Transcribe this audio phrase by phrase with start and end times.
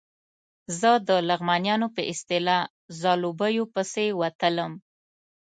[0.79, 2.61] زه د لغمانیانو په اصطلاح
[2.99, 4.71] ځلوبیو پسې وتلم.